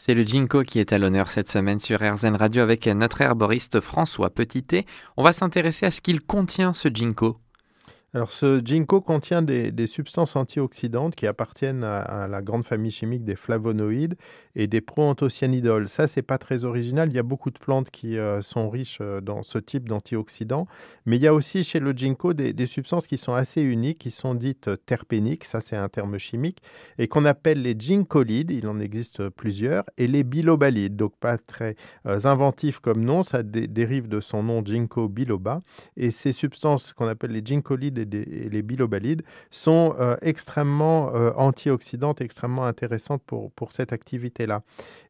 [0.00, 3.80] C'est le ginkgo qui est à l'honneur cette semaine sur RZN Radio avec notre herboriste
[3.80, 4.86] François Petitet.
[5.16, 7.40] On va s'intéresser à ce qu'il contient ce ginkgo.
[8.14, 13.36] Alors, ce ginkgo contient des, substances antioxydantes qui appartiennent à, la grande famille chimique des
[13.36, 14.16] flavonoïdes
[14.54, 15.90] et des proanthocyanidol.
[15.90, 17.10] Ça, c'est pas très original.
[17.10, 20.66] Il y a beaucoup de plantes qui euh, sont riches euh, dans ce type d'antioxydants.
[21.04, 24.10] Mais il y a aussi chez le ginkgo des, substances qui sont assez uniques, qui
[24.10, 25.44] sont dites terpéniques.
[25.44, 26.62] Ça, c'est un terme chimique.
[26.96, 28.50] Et qu'on appelle les ginkgolides.
[28.50, 29.84] Il en existe plusieurs.
[29.98, 30.96] Et les bilobalides.
[30.96, 33.22] Donc, pas très euh, inventif comme nom.
[33.22, 35.60] Ça dérive de son nom ginkgo biloba.
[35.98, 42.20] Et ces substances qu'on appelle les ginkgolides et, les bilobalides sont euh, extrêmement euh, antioxydantes,
[42.20, 44.62] extrêmement intéressantes pour, cette activité-là.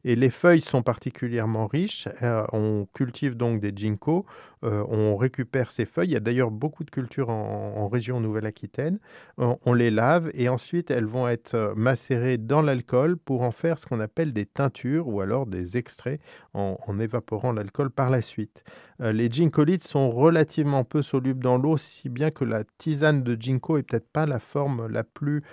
[0.03, 2.07] Et les feuilles sont particulièrement riches.
[2.21, 4.25] Euh, on cultive donc des ginkgo,
[4.61, 6.09] on récupère ces feuilles.
[6.09, 8.99] Il y a d'ailleurs beaucoup de cultures en, région Nouvelle-Aquitaine.
[9.37, 13.85] On, les lave et ensuite elles vont être macérées dans l'alcool pour en faire ce
[13.85, 16.19] qu'on appelle des teintures ou alors des extraits
[16.53, 18.63] en, évaporant l'alcool par la suite.
[18.99, 23.77] les ginkgolides sont relativement peu solubles dans l'eau, si bien que la tisane de ginkgo
[23.77, 25.43] est peut-être pas la forme la plus,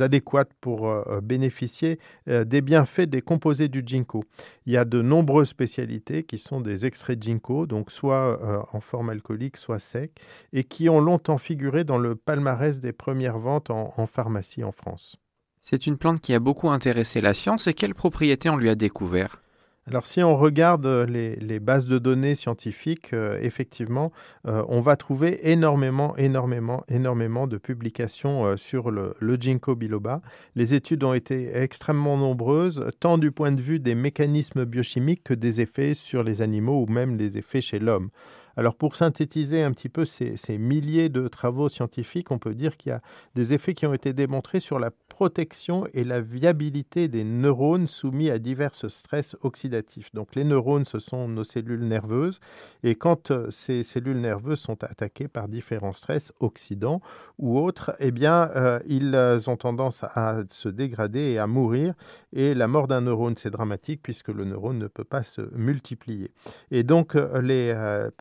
[0.00, 0.90] adéquate pour
[1.22, 4.24] bénéficier des bienfaits des composés du ginkgo.
[4.64, 8.80] Il y a de nombreuses spécialités qui sont des extraits de ginkgo, donc soit en
[8.80, 10.12] forme alcoolique, soit sec,
[10.54, 15.18] et qui ont longtemps figuré dans le palmarès des premières ventes en pharmacie en France.
[15.60, 18.76] C'est une plante qui a beaucoup intéressé la science et quelles propriétés on lui a
[18.76, 19.42] découvert?
[19.88, 24.10] Alors si on regarde euh, les, bases de données scientifiques, euh, effectivement,
[24.48, 30.22] euh, on va trouver énormément, énormément, énormément de publications sur le, le, ginkgo biloba.
[30.56, 35.34] Les études ont été extrêmement nombreuses, tant du point de vue des mécanismes biochimiques que
[35.34, 38.10] des effets sur les animaux ou même les effets chez l'homme.
[38.56, 42.90] Alors pour synthétiser un petit peu ces, milliers de travaux scientifiques, on peut dire qu'il
[42.90, 43.02] y a
[43.34, 48.28] des effets qui ont été démontrés sur la protection et la viabilité des neurones soumis
[48.28, 50.12] à divers stress oxydatifs.
[50.12, 52.38] Donc les neurones, ce sont nos cellules nerveuses,
[52.82, 57.00] et quand euh, ces cellules nerveuses sont attaquées par différents stress oxydants
[57.38, 59.16] ou autres, eh bien, euh, ils
[59.48, 61.94] ont tendance à se dégrader et à mourir.
[62.34, 66.30] Et la mort d'un neurone, c'est dramatique puisque le neurone ne peut pas se multiplier.
[66.70, 67.74] Et donc euh, les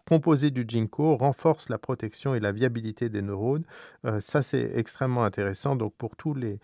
[0.07, 3.66] composés du ginkgo renforcent la protection et la viabilité des neurones.
[4.05, 5.75] Euh, ça, c'est extrêmement intéressant.
[5.75, 6.59] Donc, pour toutes les,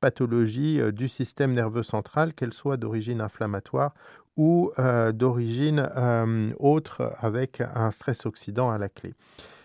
[0.00, 3.94] pathologies euh, du système nerveux central, qu'elles soient d'origine inflammatoire
[4.36, 5.88] ou euh, d'origine
[6.60, 9.14] autre avec un stress oxydant à la clé.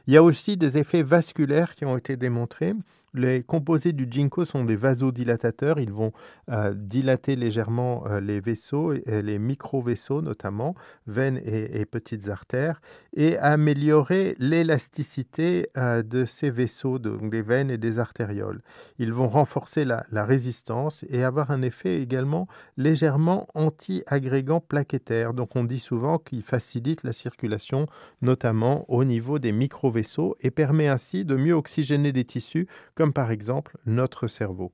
[0.07, 2.73] Il y a aussi des effets vasculaires qui ont été démontrés.
[3.15, 5.79] Les composés du ginkgo sont des vasodilatateurs.
[5.79, 6.13] Ils vont
[6.49, 10.73] euh, dilater légèrement euh, les vaisseaux, les micro-vaisseaux notamment,
[11.05, 12.81] veines et, petites artères,
[13.15, 18.61] et améliorer l'élasticité euh, de ces vaisseaux, donc des veines et des artérioles.
[18.97, 22.47] Ils vont renforcer la, résistance et avoir un effet également
[22.77, 25.33] légèrement anti-agrégant plaquettaire.
[25.33, 27.87] Donc on dit souvent qu'il facilite la circulation,
[28.21, 32.67] notamment au niveau des micro-vaisseaux, et permet ainsi de mieux oxygéner les tissus
[33.11, 34.71] par exemple notre cerveau.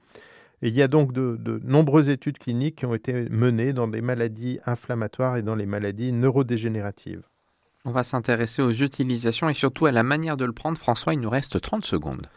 [0.61, 4.59] il y a donc de, nombreuses études cliniques qui ont été menées dans des maladies
[4.65, 7.23] inflammatoires et dans les maladies neurodégénératives.
[7.85, 10.77] On va s'intéresser aux utilisations et surtout à la manière de le prendre.
[10.77, 12.27] François, il nous reste 30 secondes.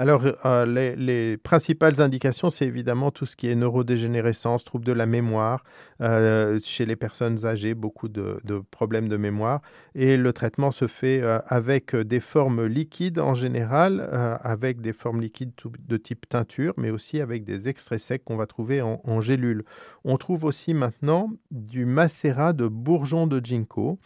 [0.00, 5.06] Alors, euh, les, principales indications, c'est évidemment tout ce qui est neurodégénérescence, troubles de la
[5.06, 5.64] mémoire,
[6.00, 8.38] euh, chez les personnes âgées, beaucoup de,
[8.70, 9.60] problèmes de mémoire.
[9.96, 14.08] Et le traitement se fait euh, avec des formes liquides en général,
[14.40, 15.50] avec des formes liquides
[15.88, 19.64] de type teinture, mais aussi avec des extraits secs qu'on va trouver en, en gélules.
[20.04, 23.98] On trouve aussi maintenant du macérat de bourgeons de ginkgo.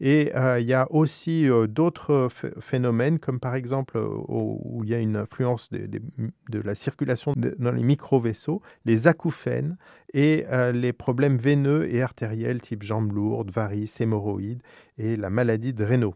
[0.00, 2.28] Et euh, il y a aussi euh, d'autres
[2.60, 7.72] phénomènes, comme par exemple euh, où il y a une influence de, la circulation dans
[7.72, 9.76] les micro-vaisseaux, les acouphènes
[10.12, 14.62] et les problèmes veineux et artériels type jambes lourdes, varices, hémorroïdes
[14.98, 16.14] et la maladie de Raynaud.